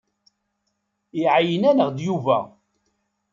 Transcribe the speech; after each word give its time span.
Iɛeyyen-aneɣ-d 1.21 1.97
Yuba. 2.05 2.39